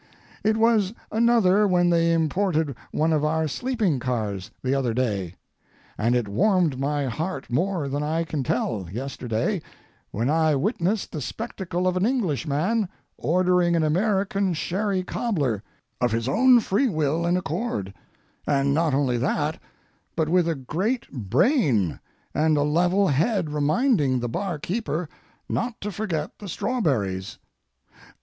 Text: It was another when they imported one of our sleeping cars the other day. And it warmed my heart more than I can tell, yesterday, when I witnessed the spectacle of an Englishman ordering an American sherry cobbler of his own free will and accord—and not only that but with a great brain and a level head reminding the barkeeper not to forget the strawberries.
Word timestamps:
It 0.43 0.57
was 0.57 0.93
another 1.11 1.67
when 1.67 1.91
they 1.91 2.11
imported 2.11 2.75
one 2.91 3.13
of 3.13 3.23
our 3.23 3.47
sleeping 3.47 3.99
cars 3.99 4.49
the 4.63 4.73
other 4.73 4.95
day. 4.95 5.35
And 5.95 6.15
it 6.15 6.27
warmed 6.27 6.79
my 6.79 7.05
heart 7.05 7.51
more 7.51 7.87
than 7.87 8.01
I 8.01 8.23
can 8.23 8.41
tell, 8.41 8.89
yesterday, 8.91 9.61
when 10.09 10.27
I 10.27 10.55
witnessed 10.55 11.11
the 11.11 11.21
spectacle 11.21 11.85
of 11.87 11.97
an 11.97 12.07
Englishman 12.07 12.89
ordering 13.15 13.75
an 13.75 13.83
American 13.83 14.55
sherry 14.55 15.03
cobbler 15.03 15.61
of 16.01 16.13
his 16.13 16.27
own 16.27 16.61
free 16.61 16.89
will 16.89 17.23
and 17.27 17.37
accord—and 17.37 18.73
not 18.73 18.95
only 18.95 19.19
that 19.19 19.61
but 20.15 20.27
with 20.27 20.47
a 20.47 20.55
great 20.55 21.07
brain 21.11 21.99
and 22.33 22.57
a 22.57 22.63
level 22.63 23.09
head 23.09 23.51
reminding 23.51 24.19
the 24.19 24.27
barkeeper 24.27 25.07
not 25.47 25.79
to 25.81 25.91
forget 25.91 26.39
the 26.39 26.49
strawberries. 26.49 27.37